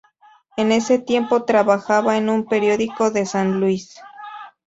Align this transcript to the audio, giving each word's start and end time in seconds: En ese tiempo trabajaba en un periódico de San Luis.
En 0.57 0.71
ese 0.71 0.97
tiempo 0.97 1.43
trabajaba 1.43 2.17
en 2.17 2.27
un 2.29 2.47
periódico 2.47 3.11
de 3.11 3.27
San 3.27 3.59
Luis. 3.59 3.99